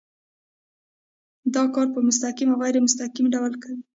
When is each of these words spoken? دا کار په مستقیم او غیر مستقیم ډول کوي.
دا 1.53 1.63
کار 1.75 1.87
په 1.95 1.99
مستقیم 2.07 2.49
او 2.51 2.57
غیر 2.61 2.75
مستقیم 2.85 3.25
ډول 3.35 3.53
کوي. 3.63 3.81